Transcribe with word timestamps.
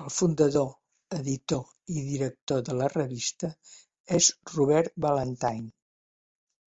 El 0.00 0.08
fundador, 0.14 0.72
editor 1.18 1.62
i 1.98 2.02
director 2.08 2.66
de 2.70 2.76
la 2.80 2.90
revista 2.96 3.52
és 4.20 4.32
Robert 4.58 4.94
Ballantyne. 5.06 5.72